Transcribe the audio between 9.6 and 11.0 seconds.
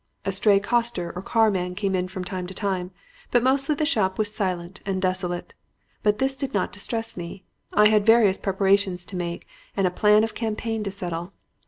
and a plan of campaign to